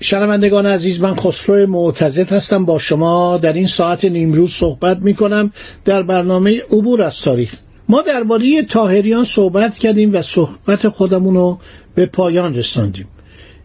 شنوندگان 0.00 0.66
عزیز 0.66 1.00
من 1.00 1.14
خسرو 1.14 1.66
معتزد 1.66 2.32
هستم. 2.32 2.64
با 2.64 2.78
شما 2.78 3.36
در 3.36 3.52
این 3.52 3.66
ساعت 3.66 4.04
نیمروز 4.04 4.52
صحبت 4.52 4.98
می 4.98 5.14
کنم 5.14 5.52
در 5.84 6.02
برنامه 6.02 6.62
عبور 6.72 7.02
از 7.02 7.20
تاریخ. 7.20 7.54
ما 7.88 8.02
درباره 8.02 8.62
تاهریان 8.62 9.24
صحبت 9.24 9.78
کردیم 9.78 10.14
و 10.14 10.22
صحبت 10.22 10.88
خودمون 10.88 11.34
رو 11.34 11.58
به 11.94 12.06
پایان 12.06 12.54
رساندیم. 12.54 13.08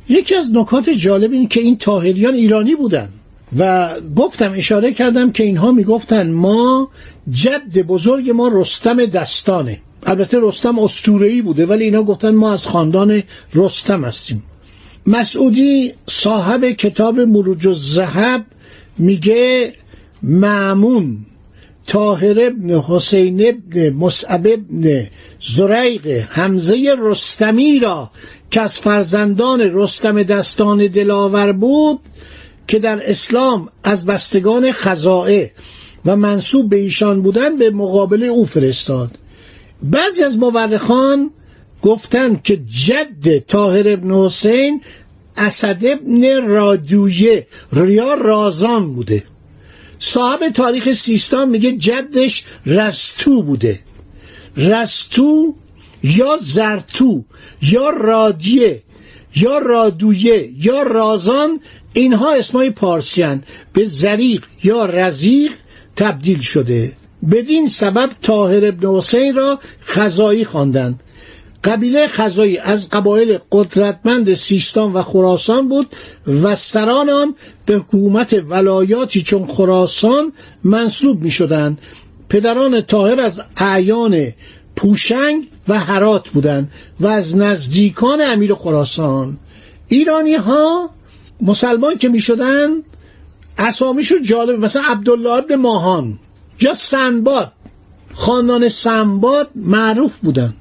یکی 0.10 0.36
از 0.36 0.52
نکات 0.54 0.90
جالب 0.90 1.32
این 1.32 1.48
که 1.48 1.60
این 1.60 1.78
تاهریان 1.78 2.34
ایرانی 2.34 2.76
بودن 2.76 3.10
و 3.58 3.90
گفتم 4.16 4.54
اشاره 4.56 4.94
کردم 4.94 5.32
که 5.32 5.44
اینها 5.44 5.72
می‌گفتن 5.72 6.32
ما 6.32 6.90
جد 7.30 7.82
بزرگ 7.82 8.30
ما 8.30 8.50
رستم 8.54 9.06
دستانه. 9.06 9.82
البته 10.06 10.38
رستم 10.42 10.80
استورهی 10.80 11.42
بوده 11.42 11.66
ولی 11.66 11.84
اینا 11.84 12.04
گفتن 12.04 12.36
ما 12.36 12.54
از 12.54 12.68
خاندان 12.68 13.24
رستم 13.54 14.04
هستیم. 14.04 14.44
مسعودی 15.06 15.94
صاحب 16.08 16.66
کتاب 16.66 17.20
مروج 17.20 17.68
الذهب 17.68 18.46
میگه 18.98 19.74
معمون 20.24 21.26
طاهر 21.88 22.40
ابن 22.40 22.80
حسین 22.80 23.48
ابن 23.48 23.90
مصعب 23.90 24.48
ابن 24.48 25.08
زریق 25.40 26.08
حمزه 26.08 26.96
رستمی 27.00 27.80
را 27.80 28.12
که 28.52 28.62
از 28.62 28.78
فرزندان 28.78 29.62
رستم 29.62 30.24
دستان 30.24 30.88
دلاور 30.88 31.52
بود 31.52 32.00
که 32.68 32.80
در 32.80 33.10
اسلام 33.10 33.70
از 33.84 34.06
بستگان 34.06 34.72
خزائه 34.72 35.52
و 36.06 36.16
منصوب 36.16 36.70
به 36.70 36.78
ایشان 36.78 37.22
بودن 37.22 37.58
به 37.58 37.70
مقابل 37.70 38.24
او 38.24 38.46
فرستاد. 38.46 39.18
بعضی 39.84 40.24
از 40.24 40.38
مورخان 40.38 41.32
گفتند 41.82 42.44
که 42.44 42.60
جد 42.68 43.40
طاهر 43.40 43.90
ابن 43.90 44.12
حسین 44.12 44.82
اسد 45.38 45.86
ابن 45.86 46.46
رادویه 46.46 47.48
ریا 47.74 48.14
رازان 48.14 48.94
بوده. 48.94 49.24
صاحب 50.00 50.50
تاریخ 50.50 50.92
سیستان 50.92 51.50
میگه 51.50 51.72
جدش 51.72 52.44
رستو 52.66 53.44
بوده. 53.44 53.80
رستو 54.58 55.56
یا 56.04 56.38
زرتو 56.42 57.24
یا 57.62 57.90
رادیه 57.90 58.82
یا 59.36 59.58
رادویه 59.58 60.50
یا 60.58 60.84
رازان 60.84 61.60
اینها 61.94 62.34
اسمای 62.34 62.70
پارسیان 62.70 63.44
به 63.74 63.84
زریق 63.84 64.44
یا 64.64 64.86
رزیق 64.86 65.52
تبدیل 65.96 66.40
شده. 66.40 66.94
بدین 67.32 67.68
سبب 67.68 68.10
طاهر 68.22 68.66
ابن 68.66 68.88
حسین 68.88 69.36
را 69.36 69.60
خزایی 69.86 70.46
خواندند. 70.46 71.00
قبیله 71.64 72.08
خزایی 72.08 72.58
از 72.58 72.90
قبایل 72.90 73.40
قدرتمند 73.52 74.34
سیستان 74.34 74.94
و 74.94 75.02
خراسان 75.02 75.68
بود 75.68 75.88
و 76.28 76.56
سران 76.56 77.10
آن 77.10 77.36
به 77.66 77.76
حکومت 77.76 78.44
ولایاتی 78.50 79.22
چون 79.22 79.48
خراسان 79.48 80.34
منصوب 80.64 81.22
می 81.22 81.32
شدند 81.32 81.78
پدران 82.30 82.82
طاهر 82.82 83.20
از 83.20 83.42
اعیان 83.58 84.34
پوشنگ 84.76 85.48
و 85.68 85.80
هرات 85.80 86.30
بودند 86.30 86.72
و 87.00 87.08
از 87.08 87.38
نزدیکان 87.38 88.22
امیر 88.22 88.54
خراسان. 88.54 89.38
ایرانی 89.88 90.36
ها 90.36 90.90
مسلمان 91.42 91.98
که 91.98 92.10
می 92.10 92.20
شدن 92.20 92.70
اسامیشون 93.58 94.22
جالب 94.22 94.66
مثلا 94.66 94.84
عبدالله 94.86 95.34
ابن 95.34 95.56
ماهان 95.56 96.20
یا 96.62 96.74
سنباد. 96.74 97.52
خاندان 98.14 98.70
سنباد 98.70 99.50
معروف 99.56 100.18
بودن 100.18 100.54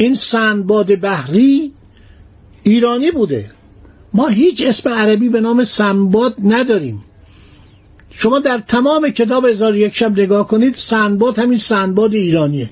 این 0.00 0.14
سنباد 0.14 1.00
بحری 1.00 1.72
ایرانی 2.62 3.10
بوده. 3.10 3.44
ما 4.14 4.28
هیچ 4.28 4.66
اسم 4.66 4.90
عربی 4.90 5.28
به 5.28 5.40
نام 5.40 5.64
سنباد 5.64 6.34
نداریم. 6.44 7.04
شما 8.10 8.38
در 8.38 8.58
تمام 8.58 9.10
کتاب 9.10 9.44
هزار 9.46 9.76
یک 9.76 9.94
شب 9.94 10.20
نگاه 10.20 10.46
کنید 10.48 10.74
سنباد 10.74 11.38
همین 11.38 11.58
سنباد 11.58 12.14
ایرانیه 12.14 12.70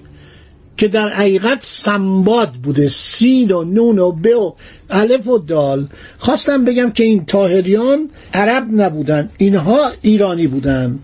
که 0.77 0.89
در 0.89 1.09
حقیقت 1.09 1.59
سنباد 1.63 2.53
بوده. 2.53 2.89
سین 2.89 3.53
و 3.53 3.65
نون 3.65 3.99
و 3.99 4.13
ب 4.13 4.27
و 4.27 4.55
الف 4.91 5.27
و 5.27 5.39
دال. 5.39 5.87
خواستم 6.19 6.65
بگم 6.65 6.91
که 6.91 7.05
این 7.05 7.25
طاهریان 7.25 8.11
عرب 8.35 8.67
نبودن 8.73 9.31
اینها 9.39 9.91
ایرانی 10.03 10.47
بودن. 10.47 10.99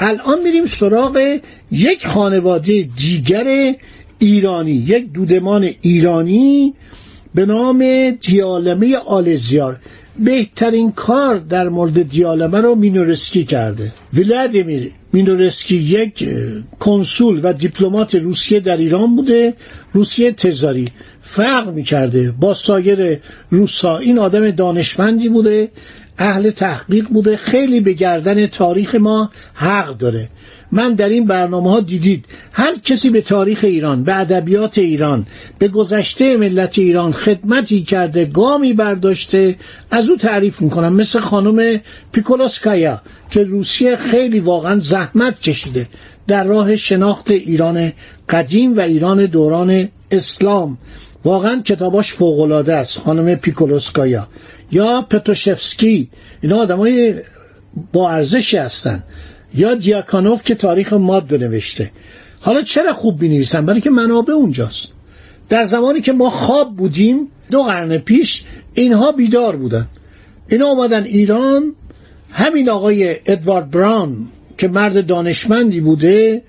الان 0.00 0.42
میریم 0.42 0.66
سراغ 0.66 1.38
یک 1.70 2.06
خانواده 2.06 2.88
دیگر 2.96 3.74
ایرانی 4.18 4.70
یک 4.70 5.12
دودمان 5.12 5.70
ایرانی 5.80 6.74
به 7.34 7.46
نام 7.46 8.10
دیالمه 8.10 8.96
آل 8.96 9.28
زیار 9.28 9.76
بهترین 10.18 10.92
کار 10.92 11.38
در 11.38 11.68
مورد 11.68 12.08
دیالمه 12.08 12.60
رو 12.60 12.74
مینورسکی 12.74 13.44
کرده. 13.44 13.92
ولادیمیر 14.14 14.90
مینورسکی 15.12 15.76
یک 15.76 16.28
کنسول 16.78 17.40
و 17.42 17.52
دیپلمات 17.52 18.14
روسیه 18.14 18.60
در 18.60 18.76
ایران 18.76 19.16
بوده 19.16 19.54
روسیه 19.92 20.32
تزاری. 20.32 20.88
فرق 21.22 21.68
می‌کرده. 21.68 22.32
با 22.40 22.54
سایر 22.54 23.18
روسا 23.50 23.98
این 23.98 24.18
آدم 24.18 24.50
دانشمندی 24.50 25.28
بوده 25.28 25.68
اهل 26.18 26.50
تحقیق 26.50 27.08
بوده 27.08 27.36
خیلی 27.36 27.80
به 27.80 27.92
گردن 27.92 28.46
تاریخ 28.46 28.94
ما 28.94 29.30
حق 29.54 29.98
داره. 29.98 30.28
من 30.72 30.94
در 30.94 31.08
این 31.08 31.24
برنامه 31.24 31.70
ها 31.70 31.80
دیدید 31.80 32.24
هر 32.52 32.74
کسی 32.84 33.10
به 33.10 33.20
تاریخ 33.20 33.58
ایران 33.62 34.04
به 34.04 34.16
ادبیات 34.16 34.78
ایران 34.78 35.26
به 35.58 35.68
گذشته 35.68 36.36
ملت 36.36 36.78
ایران 36.78 37.12
خدمتی 37.12 37.82
کرده 37.82 38.24
گامی 38.24 38.72
برداشته 38.72 39.56
از 39.90 40.08
او 40.08 40.16
تعریف 40.16 40.60
می‌کنم. 40.60 40.92
مثل 40.92 41.20
خانم 41.20 41.80
پیکولوسکایا 42.12 43.02
که 43.30 43.42
روسیه 43.42 43.96
خیلی 43.96 44.40
واقعا 44.40 44.78
زحمت 44.78 45.40
کشیده. 45.40 45.88
در 46.26 46.44
راه 46.44 46.76
شناخت 46.76 47.30
ایران 47.30 47.92
قدیم 48.28 48.76
و 48.76 48.80
ایران 48.80 49.26
دوران 49.26 49.88
اسلام. 50.10 50.78
واقعا 51.24 51.62
کتاباش 51.64 52.12
فوقالعاده 52.12 52.74
است 52.74 52.98
خانم 52.98 53.34
پیکولوسکایا 53.34 54.28
یا 54.70 55.02
پتوشفسکی. 55.10 56.10
اینا 56.40 56.56
آدمای 56.56 57.14
با 57.92 58.10
ارزشی 58.10 58.56
هستن. 58.56 59.02
یا 59.54 59.74
دیاکانوف 59.74 60.44
که 60.44 60.54
تاریخ 60.54 60.92
ماد 60.92 61.32
رو 61.32 61.38
نوشته. 61.38 61.90
حالا 62.40 62.62
چرا 62.62 62.92
خوب 62.92 63.18
بینویسن 63.18 63.66
برای 63.66 63.80
که 63.80 63.90
منابع 63.90 64.34
اونجاست. 64.34 64.88
در 65.48 65.64
زمانی 65.64 66.00
که 66.00 66.12
ما 66.12 66.30
خواب 66.30 66.76
بودیم 66.76 67.28
دو 67.50 67.62
قرن 67.62 67.98
پیش 67.98 68.44
اینها 68.74 69.12
بیدار 69.12 69.56
بودن. 69.56 69.88
اینا 70.48 70.66
آمدن 70.66 71.04
ایران. 71.04 71.74
همین 72.30 72.68
آقای 72.70 73.16
ادوارد 73.26 73.70
براون 73.70 74.16
که 74.58 74.68
مرد 74.68 75.06
دانشمندی 75.06 75.80
بوده 75.80 76.42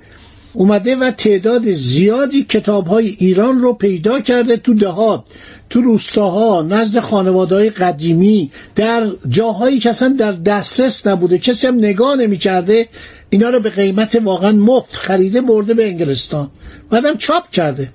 اومده 0.54 0.96
و 0.96 1.12
تعداد 1.12 1.72
زیادی 1.72 2.44
کتاب 2.44 2.88
های 2.88 3.08
ایران 3.08 3.60
رو 3.60 3.74
پیدا 3.74 4.20
کرده 4.20 4.58
تو 4.58 4.74
دهات 4.74 5.24
تو 5.70 5.82
روستاها 5.82 6.62
نزد 6.62 7.00
خانواده 7.00 7.70
قدیمی 7.70 8.52
در 8.76 9.12
جاهایی 9.30 9.80
که 9.80 9.90
اصلا 9.90 10.16
در 10.20 10.32
دسترس 10.32 11.08
نبوده. 11.08 11.38
کسی 11.38 11.68
هم 11.68 11.76
نگاه 11.76 12.16
نمی 12.16 12.38
کرده 12.38 12.88
اینا 13.30 13.50
رو 13.50 13.60
به 13.60 13.70
قیمت 13.70 14.16
واقعا 14.24 14.52
مفت 14.52 14.96
خریده 14.96 15.42
برده 15.42 15.74
به 15.74 15.88
انگلستان. 15.88 16.50
بعدم 16.90 17.18
چاپ 17.18 17.50
کرده. 17.50 17.92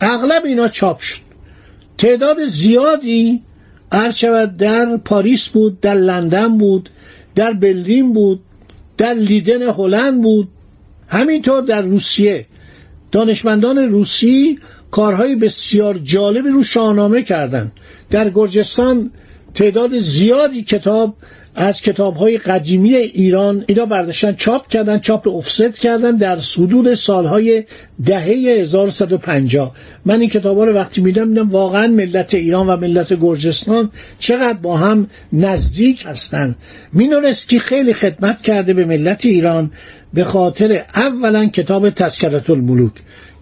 اغلب 0.00 0.44
اینا 0.44 0.68
چاپ 0.68 1.00
شد. 1.00 1.18
تعداد 1.98 2.44
زیادی 2.44 3.42
شود 4.14 4.56
در 4.56 4.96
پاریس 4.96 5.48
بود 5.48 5.80
در 5.80 5.94
لندن 5.94 6.58
بود 6.58 6.90
در 7.34 7.52
برلین 7.52 8.12
بود 8.12 8.40
در 8.96 9.14
لیدن 9.14 9.62
هلند 9.62 10.22
بود. 10.22 10.48
همینطور 11.14 11.62
در 11.62 11.82
روسیه. 11.82 12.46
دانشمندان 13.12 13.78
روسی 13.78 14.58
کارهای 14.90 15.36
بسیار 15.36 15.98
جالبی 15.98 16.48
رو 16.48 16.62
شاهنامه 16.62 17.22
کردند. 17.22 17.72
در 18.10 18.30
گرجستان 18.30 19.10
تعداد 19.54 19.98
زیادی 19.98 20.62
کتاب 20.62 21.16
از 21.54 21.80
کتاب 21.80 22.16
های 22.16 22.38
قدیمی 22.38 22.94
ایران 22.94 23.64
اینا 23.68 23.86
برداشتن 23.86 24.32
چاپ 24.32 24.68
کردن 24.68 24.98
چاپ 24.98 25.28
افست 25.28 25.80
کردن 25.80 26.16
در 26.16 26.38
حدود 26.56 26.94
سالهای 26.94 27.64
دهه 28.04 28.24
1150 28.24 29.74
من 30.04 30.20
این 30.20 30.30
کتاب 30.30 30.58
ها 30.58 30.64
رو 30.64 30.72
وقتی 30.72 31.00
میدم 31.00 31.28
میدم 31.28 31.48
واقعا 31.48 31.86
ملت 31.86 32.34
ایران 32.34 32.66
و 32.66 32.76
ملت 32.76 33.12
گرجستان 33.20 33.90
چقدر 34.18 34.58
با 34.58 34.76
هم 34.76 35.06
نزدیک 35.32 36.06
هستند 36.06 36.56
مینونسکی 36.92 37.58
خیلی 37.58 37.94
خدمت 37.94 38.42
کرده 38.42 38.74
به 38.74 38.84
ملت 38.84 39.26
ایران. 39.26 39.70
به 40.14 40.24
خاطر 40.24 40.84
اولا 40.94 41.46
کتاب 41.46 41.90
تذکرت 41.90 42.50
الملوک 42.50 42.92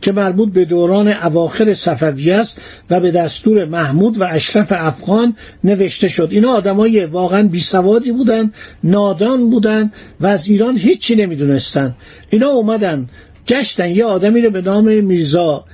که 0.00 0.12
مربوط 0.12 0.52
به 0.52 0.64
دوران 0.64 1.08
اواخر 1.08 1.74
صفوی 1.74 2.30
است 2.30 2.60
و 2.90 3.00
به 3.00 3.10
دستور 3.10 3.64
محمود 3.64 4.20
و 4.20 4.24
اشرف 4.24 4.72
افغان 4.76 5.36
نوشته 5.64 6.08
شد. 6.08 6.28
اینا 6.30 6.52
آدمای 6.52 7.04
واقعا 7.04 7.42
بیسوادی 7.42 8.12
بودن 8.12 8.52
نادان 8.84 9.50
بودن 9.50 9.92
و 10.20 10.26
از 10.26 10.48
ایران 10.48 10.76
هیچی 10.76 11.14
نمی‌دونستن. 11.14 11.94
اینا 12.30 12.48
اومدن 12.48 13.08
گشتن 13.48 13.90
یه 13.90 14.04
آدمی 14.04 14.40
رو 14.40 14.50
به 14.50 14.62
نام 14.62 14.84
میرزا 15.04 15.64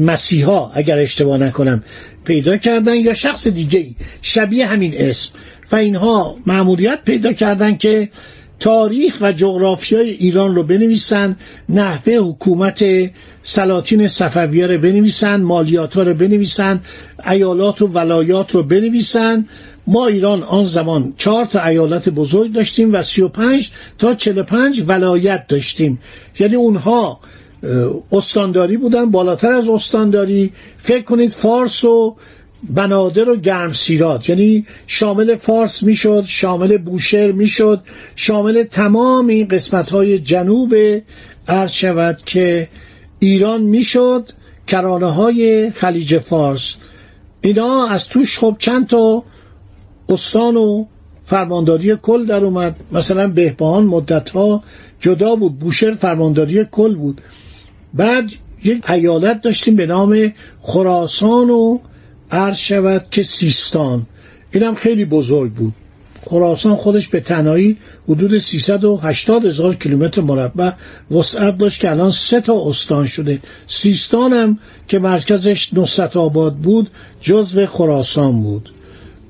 مسیحا 0.00 0.70
اگر 0.74 0.98
اشتباه 0.98 1.38
نکنم 1.38 1.82
پیدا 2.24 2.56
کردن 2.56 2.94
یا 2.94 3.14
شخص 3.14 3.46
دیگه 3.46 3.86
شبیه 4.22 4.66
همین 4.66 4.92
اسم. 4.96 5.30
و 5.72 5.76
اینها 5.76 6.36
معمولیت 6.46 6.98
پیدا 7.04 7.32
کردن 7.32 7.76
که 7.76 8.08
تاریخ 8.60 9.16
و 9.20 9.32
جغرافیای 9.32 10.10
ایران 10.10 10.54
رو 10.54 10.62
بنویسن 10.62 11.36
نحوه 11.68 12.12
حکومت 12.12 12.84
سلاطین 13.42 14.08
صفویه 14.08 14.66
رو 14.66 14.78
بنویسن 14.78 15.40
مالیات 15.42 15.94
ها 15.94 16.02
رو 16.02 16.14
بنویسن 16.14 16.80
ایالات 17.30 17.82
و 17.82 17.86
ولایات 17.86 18.54
رو 18.54 18.62
بنویسن. 18.62 19.46
ما 19.86 20.06
ایران 20.06 20.42
آن 20.42 20.64
زمان 20.64 21.14
چهار 21.16 21.44
تا 21.44 21.64
ایالت 21.64 22.08
بزرگ 22.08 22.52
داشتیم 22.52 22.94
و 22.94 23.02
سی 23.02 23.22
و 23.22 23.28
پنج 23.28 23.70
تا 23.98 24.14
چل 24.14 24.42
پنج 24.42 24.84
ولایت 24.86 25.46
داشتیم. 25.46 25.98
یعنی 26.38 26.54
اونها 26.54 27.20
استانداری 28.12 28.76
بودن 28.76 29.10
بالاتر 29.10 29.52
از 29.52 29.68
استانداری. 29.68 30.52
فکر 30.76 31.02
کنید 31.02 31.30
فارس 31.30 31.84
و 31.84 32.16
بنادر 32.70 33.28
و 33.28 33.36
گرمسیرات 33.36 34.28
یعنی 34.28 34.66
شامل 34.86 35.34
فارس 35.34 35.82
می‌شد 35.82 36.24
شامل 36.26 36.76
بوشهر 36.76 37.32
می‌شد 37.32 37.80
شامل 38.16 38.62
تمام 38.62 39.26
این 39.26 39.48
قسمت 39.48 39.90
های 39.90 40.18
جنوب 40.18 40.74
عرض 41.48 41.72
شود 41.72 42.18
که 42.26 42.68
ایران 43.18 43.62
می‌شد 43.62 44.28
کرانه 44.66 45.06
های 45.06 45.70
خلیج 45.70 46.18
فارس. 46.18 46.74
اینا 47.40 47.86
از 47.86 48.08
توش 48.08 48.38
خب 48.38 48.56
چند 48.58 48.86
تا 48.86 49.24
استان 50.08 50.56
و 50.56 50.84
فرمانداری 51.24 51.96
کل 51.96 52.26
در 52.26 52.44
اومد. 52.44 52.76
مثلا 52.92 53.28
بهبهان 53.28 53.84
مدت 53.84 54.30
ها 54.30 54.62
جدا 55.00 55.34
بود 55.34 55.58
بوشهر 55.58 55.94
فرمانداری 55.94 56.64
کل 56.64 56.94
بود. 56.94 57.20
بعد 57.94 58.30
یک 58.64 58.90
ایالت 58.90 59.42
داشتیم 59.42 59.76
به 59.76 59.86
نام 59.86 60.32
خراسان 60.62 61.50
و 61.50 61.78
عرض 62.30 62.56
شود 62.56 63.06
که 63.10 63.22
سیستان. 63.22 64.06
اینم 64.52 64.74
خیلی 64.74 65.04
بزرگ 65.04 65.52
بود. 65.52 65.74
خراسان 66.30 66.76
خودش 66.76 67.08
به 67.08 67.20
تنهایی 67.20 67.76
حدود 68.08 68.38
380 68.38 69.44
هزار 69.44 69.74
کیلومتر 69.74 70.20
مربع 70.20 70.72
وسعت 71.10 71.58
داشت 71.58 71.80
که 71.80 71.90
الان 71.90 72.10
سه 72.10 72.40
تا 72.40 72.68
استان 72.68 73.06
شده. 73.06 73.38
سیستان 73.66 74.32
هم 74.32 74.58
که 74.88 74.98
مرکزش 74.98 75.74
نصرت 75.74 76.16
آباد 76.16 76.54
بود 76.54 76.90
جزو 77.20 77.66
خراسان 77.66 78.42
بود. 78.42 78.72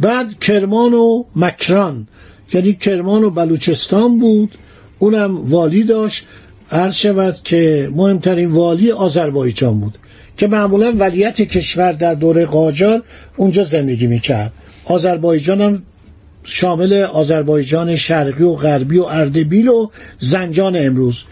بعد 0.00 0.38
کرمان 0.38 0.94
و 0.94 1.24
مکران. 1.36 2.06
یعنی 2.52 2.72
کرمان 2.72 3.24
و 3.24 3.30
بلوچستان 3.30 4.18
بود. 4.18 4.54
اونم 4.98 5.50
والی 5.50 5.84
داشت. 5.84 6.24
عرض 6.70 6.94
شود 6.94 7.36
که 7.44 7.90
مهمترین 7.94 8.50
والی 8.50 8.90
آذربایجان 8.90 9.80
بود. 9.80 9.98
که 10.36 10.46
معمولا 10.46 10.92
ولیت 10.98 11.42
کشور 11.42 11.92
در 11.92 12.14
دوره 12.14 12.46
قاجار 12.46 13.02
اونجا 13.36 13.62
زندگی 13.62 14.06
می‌کرد. 14.06 14.52
آذربایجان 14.84 15.60
هم 15.60 15.82
شامل 16.44 16.92
آذربایجان 16.92 17.96
شرقی 17.96 18.44
و 18.44 18.52
غربی 18.52 18.98
و 18.98 19.02
اردبیل 19.02 19.68
و 19.68 19.88
زنجان 20.18 20.76
امروز. 20.76 21.22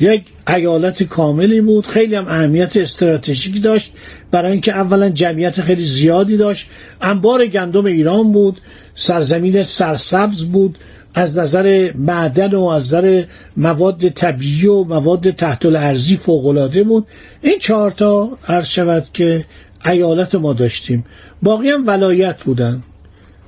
یک 0.00 0.24
ایالت 0.48 1.02
کاملی 1.02 1.60
بود. 1.60 1.86
خیلی 1.86 2.14
هم 2.14 2.28
اهمیت 2.28 2.76
استراتژیکی 2.76 3.60
داشت. 3.60 3.92
برای 4.30 4.52
اینکه 4.52 4.72
اولا 4.72 5.08
جمعیت 5.08 5.60
خیلی 5.60 5.84
زیادی 5.84 6.36
داشت. 6.36 6.68
انبار 7.00 7.46
گندم 7.46 7.84
ایران 7.84 8.32
بود. 8.32 8.60
سرزمین 8.94 9.62
سرسبز 9.62 10.42
بود. 10.42 10.78
از 11.14 11.38
نظر 11.38 11.92
معدن 11.98 12.54
و 12.54 12.64
از 12.64 12.94
نظر 12.94 13.24
مواد 13.56 14.08
طبیعی 14.08 14.66
و 14.66 14.84
مواد 14.84 15.30
تحت 15.30 15.66
الارضی 15.66 16.16
فوق 16.16 16.82
بود 16.86 17.06
این 17.42 17.58
چهار 17.58 17.90
تا 17.90 18.38
عرض 18.48 18.66
شود 18.66 19.06
که 19.12 19.44
ایالت 19.86 20.34
ما 20.34 20.52
داشتیم. 20.52 21.04
باقی 21.42 21.70
هم 21.70 21.86
ولایت 21.86 22.42
بودن. 22.42 22.82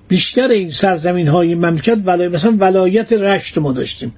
بیشتر 0.08 0.48
این 0.48 0.70
سرزمین 0.70 1.28
های 1.28 1.54
مملکت 1.54 1.98
ولایت 2.04 2.32
مثلا 2.32 2.56
ولایت 2.60 3.12
رشت 3.12 3.58
ما 3.58 3.72
داشتیم. 3.72 4.14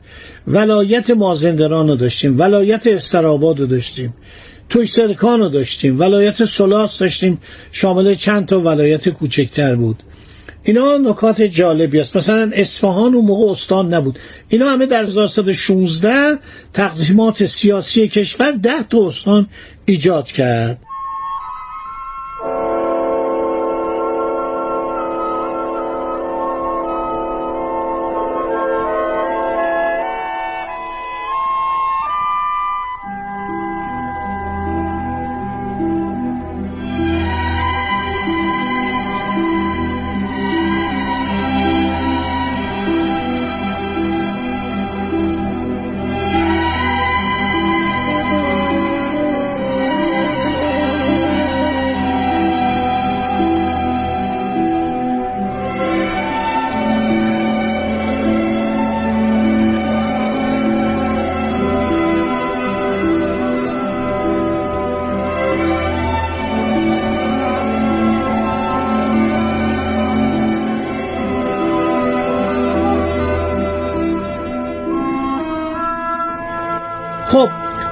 ولایت 0.47 1.11
مازندران 1.11 1.89
رو 1.89 1.97
داشتیم. 1.97 2.41
ولایت 2.41 2.87
استراباد 2.87 3.61
رو 3.61 3.67
داشتیم. 3.67 4.15
توی 4.69 4.87
سرکان 4.87 5.41
رو 5.41 5.49
داشتیم. 5.49 6.01
ولایت 6.01 6.45
سلاس 6.45 6.99
داشتیم. 6.99 7.39
شامل 7.73 8.15
چند 8.15 8.47
تا 8.47 8.61
ولایت 8.61 9.09
کوچکتر 9.09 9.75
بود. 9.75 10.03
اینا 10.63 10.97
نکات 10.97 11.43
جالبی 11.43 12.01
است. 12.01 12.17
مثلا 12.17 12.51
اصفهان 12.55 13.15
اون 13.15 13.25
موقع 13.25 13.51
استان 13.51 13.95
نبود. 13.95 14.19
اینا 14.49 14.71
همه 14.71 14.87
در 14.87 15.03
1916 15.03 16.39
تقسیمات 16.75 17.45
سیاسی 17.45 18.09
کشور 18.09 18.51
ده 18.51 18.83
تا 18.83 19.07
استان 19.07 19.47
ایجاد 19.85 20.27
کرد. 20.27 20.88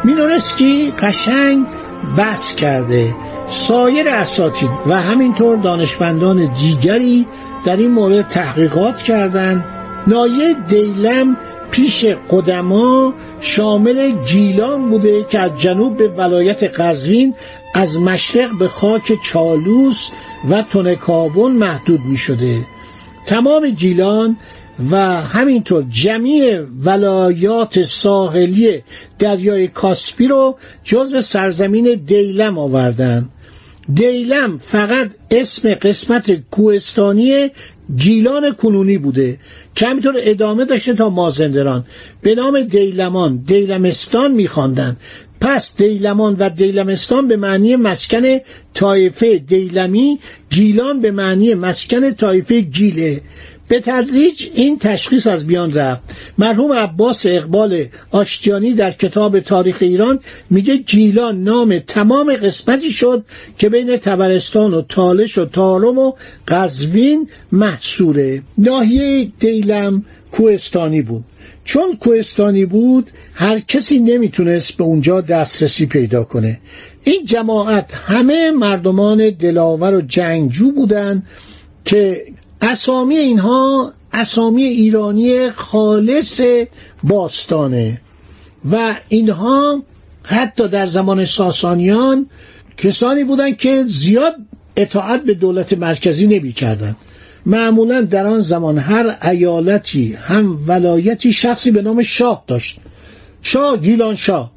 مینورسکی 0.07 0.91
قشنگ 0.91 1.67
بحث 2.17 2.55
کرده 2.55 3.15
سایر 3.47 4.09
اساتید 4.09 4.71
و 4.87 5.01
همینطور 5.01 5.57
دانشمندان 5.57 6.53
دیگری 6.53 7.27
در 7.65 7.77
این 7.77 7.91
مورد 7.91 8.29
تحقیقات 8.29 9.03
کردند. 9.03 9.65
نایه 10.07 10.55
دیلم 10.69 11.37
پیش 11.71 12.05
قدما 12.05 13.15
شامل 13.41 14.11
گیلان 14.11 14.91
بوده 14.91 15.25
که 15.25 15.39
از 15.39 15.61
جنوب 15.61 15.97
به 15.97 16.09
ولایت 16.09 16.63
قزوین 16.63 17.35
از 17.75 18.01
مشرق 18.01 18.59
به 18.59 18.69
خاک 18.69 19.13
چالوس 19.23 20.11
و 20.51 20.63
تنکابون 20.63 21.53
محدود 21.53 22.01
می 22.05 22.17
شده 22.17 22.61
تمام 23.27 23.69
گیلان 23.69 24.37
و 24.91 25.23
همینطور 25.23 25.85
جمعی 25.91 26.59
ولایات 26.85 27.83
ساحلی 27.83 28.83
دریای 29.19 29.69
کاسپی 29.69 30.29
رو 30.29 30.59
جزو 30.85 31.21
سرزمین 31.21 32.01
دیلم 32.07 32.59
آوردن. 32.59 33.29
دیلم 33.95 34.59
فقط 34.59 35.11
اسم 35.31 35.75
قسمت 35.75 36.51
کوهستانی 36.51 37.51
گیلان 37.97 38.53
کنونی 38.53 38.99
بوده 38.99 39.39
که 39.75 39.87
همینطور 39.87 40.15
ادامه 40.19 40.65
داشته 40.65 40.95
تا 40.95 41.09
مازندران. 41.09 41.85
به 42.23 42.35
نام 42.35 42.61
دیلمان 42.61 43.37
دیلمستان 43.37 44.33
میخواندن. 44.33 44.97
پس 45.41 45.77
دیلمان 45.77 46.37
و 46.39 46.49
دیلمستان 46.51 47.29
به 47.29 47.37
معنی 47.37 47.77
مسکن 47.77 48.23
طایفه 48.75 49.39
دیلمی 49.39 50.19
گیلان 50.51 51.01
به 51.01 51.11
معنی 51.11 51.55
مسکن 51.55 52.13
طایفه 52.13 52.61
گیله 52.61 53.21
به 53.69 53.81
تدریج 53.81 54.49
این 54.55 54.79
تشخیص 54.79 55.27
از 55.27 55.47
بیان 55.47 55.73
رفت. 55.73 56.03
مرحوم 56.39 56.73
عباس 56.73 57.27
اقبال 57.27 57.85
آشتیانی 58.11 58.73
در 58.73 58.91
کتاب 58.91 59.41
تاریخ 59.41 59.77
ایران 59.81 60.21
میگه 60.51 60.77
گیلان 60.77 61.43
نام 61.43 61.79
تمام 61.79 62.37
قسمتی 62.37 62.91
شد 62.91 63.25
که 63.59 63.69
بین 63.69 63.97
تبرستان 63.97 64.75
و 64.75 64.83
تالش 64.83 65.39
و 65.39 65.45
تارم 65.45 65.99
و 65.99 66.13
قزوین 66.49 67.29
محصوره. 67.53 68.43
ناحیه 68.59 69.33
دیلم 69.39 70.05
کوهستانی 70.31 71.03
بود. 71.03 71.25
چون 71.65 71.97
کوهستانی 71.97 72.67
بود 72.67 73.11
هر 73.35 73.59
کسی 73.59 74.01
نمی‌تونست 74.01 74.77
به 74.77 74.85
اونجا 74.85 75.21
دسترسی 75.21 75.87
پیدا 75.87 76.25
کنه. 76.25 76.61
این 77.05 77.25
جماعت 77.25 77.95
همه 77.95 78.51
مردمان 78.51 79.31
دلاور 79.31 79.95
و 79.95 80.01
جنگجو 80.01 80.73
بودن 80.73 81.23
که 81.85 82.25
اسامی 82.63 83.17
اینها 83.17 83.93
اسامی 84.13 84.65
ایرانی 84.65 85.51
خالص 85.51 86.41
باستانه 87.03 88.01
و 88.71 88.97
اینها 89.09 89.83
حتی 90.23 90.69
در 90.69 90.87
زمان 90.87 91.25
ساسانیان 91.25 92.27
کسانی 92.77 93.25
بودند 93.25 93.57
که 93.57 93.85
زیاد 93.87 94.35
اطاعت 94.77 95.23
به 95.23 95.35
دولت 95.35 95.73
مرکزی 95.73 96.27
نمی 96.27 96.53
کردن. 96.53 96.97
معمولا 97.47 98.03
در 98.03 98.27
آن 98.27 98.41
زمان 98.41 98.79
هر 98.79 99.17
ایالتی 99.23 100.13
هم 100.13 100.59
ولایتی 100.67 101.33
شخصی 101.33 101.71
به 101.71 101.83
نام 101.83 102.03
شاه 102.03 102.45
داشت. 102.47 102.79
شاه 103.43 103.77
گیلان 103.77 104.15
شاه. 104.15 104.53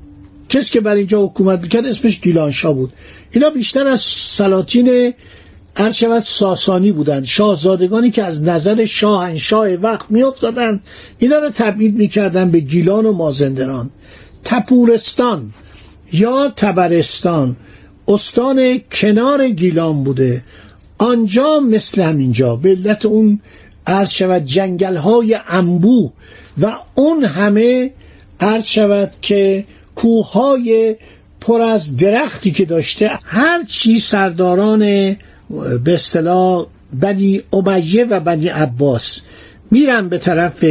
کسی 0.50 0.72
که 0.72 0.79
بر 0.79 0.96
اینجا 0.96 1.25
حکومت 1.25 1.62
می‌کرد 1.62 1.86
اسمش 1.86 2.20
گیلان 2.20 2.51
شاه 2.51 2.74
بود. 2.74 2.94
اینا 3.32 3.50
بیشتر 3.50 3.88
از 3.88 4.01
سلاطین 4.01 5.13
هر 5.77 5.91
شود 5.91 6.19
ساسانی 6.19 6.91
بودند 6.91 7.25
شاهزادگانی 7.25 8.11
که 8.11 8.23
از 8.23 8.43
نظر 8.43 8.85
شاهنشاه 8.85 9.67
وقت 9.69 10.05
میافتادند 10.09 10.83
اینا 11.17 11.38
رو 11.38 11.49
تبعید 11.49 11.95
می‌کردن 11.95 12.51
به 12.51 12.59
گیلان 12.59 13.05
و 13.05 13.11
مازندران. 13.11 13.89
تپورستان 14.43 15.53
یا 16.13 16.53
تبرستان 16.55 17.55
استان 18.07 18.81
کنار 18.91 19.49
گیلان 19.49 20.03
بوده. 20.03 20.43
آنجا 20.97 21.59
مثل 21.59 22.01
همینجا 22.01 22.55
به 22.55 22.69
علت 22.69 23.05
اون 23.05 23.39
عرض 23.88 24.09
شود 24.09 24.45
جنگل 24.45 24.95
های 24.95 25.38
انبو 25.47 26.11
و 26.61 26.75
اون 26.95 27.23
همه 27.23 27.93
عرض 28.39 28.65
شود 28.65 29.11
که 29.21 29.65
کوههای 29.95 30.95
پر 31.41 31.61
از 31.61 31.95
درختی 31.95 32.51
که 32.51 32.65
داشته 32.65 33.11
هر 33.23 33.63
چی 33.63 33.99
سرداران 33.99 35.15
به 35.84 35.94
اصطلاح 35.94 36.65
بنی 36.94 37.41
امیه 37.53 38.06
و 38.06 38.20
بنی 38.20 38.48
عباس. 38.48 39.20
میرن 39.72 40.10
به 40.10 40.18
طرف 40.18 40.65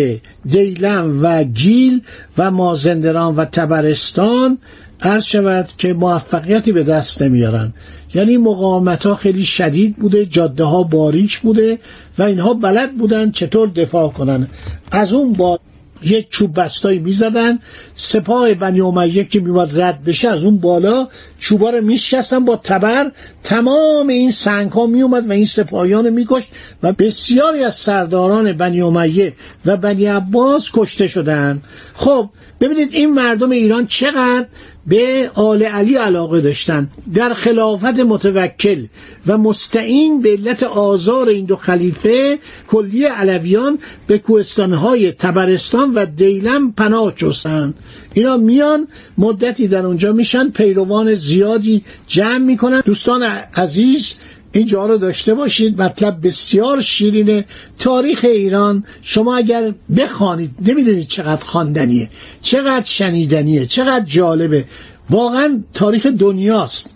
دیلم 0.47 1.19
و 1.23 1.45
گیل 1.45 2.03
و 2.39 2.51
مازندران 2.51 3.37
و 3.37 3.45
تبرستان. 3.45 4.59
عرض 5.01 5.25
شود 5.25 5.69
که 5.79 5.93
موفقیتی 5.93 6.73
به 6.73 6.83
دست 6.83 7.23
نمیارن. 7.23 7.73
یعنی 8.15 8.37
مقاومت 8.37 9.07
ها 9.07 9.15
خیلی 9.15 9.45
شدید 9.45 9.97
بوده 9.97 10.27
جاده 10.27 10.65
ها 10.65 10.83
باریک 10.83 11.39
بوده 11.39 11.79
و 12.19 12.23
اینها 12.23 12.55
بلد 12.55 12.97
بودن 12.97 13.31
چطور 13.31 13.69
دفاع 13.69 14.09
کنن. 14.09 14.49
از 14.91 15.13
اون 15.13 15.33
با 15.33 15.61
یک 16.03 16.31
چوب 16.31 16.61
بستایی 16.61 16.99
می‌زدن. 16.99 17.59
سپاه 17.95 18.55
بنی 18.55 18.81
امیه 18.81 19.25
که 19.25 19.41
میواد 19.41 19.81
رد 19.81 20.05
بشه 20.05 20.29
از 20.29 20.45
اون 20.45 20.59
بالا 20.59 21.09
چوبا 21.39 21.71
رو 21.71 21.81
میشکستن 21.81 22.45
با 22.45 22.57
تبر. 22.57 23.11
تمام 23.43 24.09
این 24.09 24.31
سنگ 24.31 24.73
ها 24.73 24.87
میومد 24.87 25.29
و 25.29 25.33
این 25.33 25.45
سپاهیان 25.45 26.11
میکشت 26.11 26.49
و 26.83 26.93
بسیاری 26.93 27.65
از 27.65 27.75
سرداران 27.75 28.53
بنی 28.53 28.81
امیه 28.81 29.33
و 29.67 29.77
بنی 29.77 30.07
عباس 30.07 30.71
کشته 30.75 31.07
شدن 31.07 31.63
خب 31.95 32.31
ببینید 32.61 32.93
این 32.93 33.15
مردم 33.15 33.51
ایران 33.51 33.87
چقدر 33.87 34.47
به 34.89 35.31
آل 35.35 35.63
علی 35.63 35.95
علاقه 35.95 36.41
داشتند 36.41 36.91
در 37.15 37.35
خلافت 37.35 37.85
متوکل 37.85 38.87
و 39.27 39.39
مستعین 39.39 40.23
به 40.23 40.31
علت 40.31 40.63
آزار 40.63 41.29
این 41.29 41.45
دو 41.45 41.57
خلیفه 41.57 42.39
کلی 42.67 43.05
علویان 43.05 43.79
به 44.07 44.19
کوهستانهای 44.19 45.13
تبرستان 45.13 45.95
و 45.95 46.07
دیلم 46.07 46.73
پناه 46.73 47.15
جستند 47.17 47.75
اینا 48.15 48.37
میان 48.37 48.89
مدتی 49.19 49.69
در 49.69 49.87
اونجا 49.87 50.13
میشن 50.13 50.51
پیروان 50.51 51.15
زیادی 51.15 51.85
جمع 52.07 52.39
می‌کنن. 52.39 52.83
دوستان 52.85 53.23
عزیز 53.57 54.15
اینجا 54.53 54.87
رو 54.87 54.99
داشته 54.99 55.35
باشید. 55.35 55.83
مطلب 55.83 56.27
بسیار 56.27 56.81
شیرینه. 56.81 57.45
تاریخ 57.79 58.21
ایران 58.23 58.85
شما 59.03 59.37
اگر 59.37 59.75
بخوانید 59.97 60.51
نمی‌دونید 60.67 61.09
چقدر 61.09 61.45
خواندنیه 61.45 62.11
چقدر 62.41 62.85
شنیدنیه 62.85 63.67
چقدر 63.67 64.05
جالبه. 64.05 64.65
واقعا 65.11 65.61
تاریخ 65.75 66.07
دنیاست. 66.07 66.91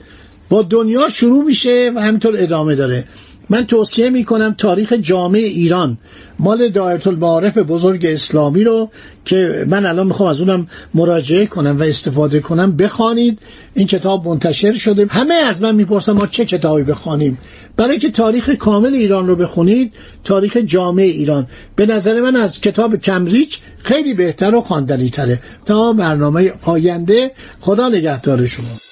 با 0.48 0.62
دنیا 0.62 1.08
شروع 1.08 1.44
میشه 1.44 1.92
و 1.96 2.00
همینطور 2.00 2.34
ادامه 2.36 2.74
داره. 2.74 3.04
من 3.50 3.66
توصیه 3.66 4.10
می‌کنم 4.10 4.54
تاریخ 4.58 4.92
جامع 4.92 5.38
ایران 5.38 5.98
مال 6.38 6.68
دایره 6.68 7.08
المعارف 7.08 7.58
بزرگ 7.58 8.06
اسلامی 8.06 8.64
رو 8.64 8.90
که 9.24 9.66
من 9.68 9.86
الان 9.86 10.06
می‌خوام 10.06 10.28
از 10.28 10.40
اونم 10.40 10.66
مراجعه 10.94 11.46
کنم 11.46 11.76
و 11.80 11.82
استفاده 11.82 12.40
کنم 12.40 12.76
بخوانید. 12.76 13.38
این 13.74 13.86
کتاب 13.86 14.28
منتشر 14.28 14.72
شده. 14.72 15.06
همه 15.10 15.34
از 15.34 15.62
من 15.62 15.74
می‌پرسن 15.74 16.12
ما 16.12 16.26
چه 16.26 16.44
کتابی 16.44 16.82
بخوانیم. 16.82 17.38
برای 17.76 17.98
که 17.98 18.10
تاریخ 18.10 18.50
کامل 18.50 18.94
ایران 18.94 19.26
رو 19.26 19.36
بخونید 19.36 19.92
تاریخ 20.24 20.56
جامع 20.56 21.02
ایران. 21.02 21.46
به 21.76 21.86
نظر 21.86 22.20
من 22.20 22.36
از 22.36 22.60
کتاب 22.60 22.96
کمریچ 22.96 23.58
خیلی 23.78 24.14
بهتر 24.14 24.54
و 24.54 24.60
خواندنی 24.60 25.10
تره. 25.10 25.40
تا 25.66 25.92
برنامه 25.92 26.52
آینده 26.66 27.30
خدا 27.60 27.88
نگهدار 27.88 28.46
شما. 28.46 28.91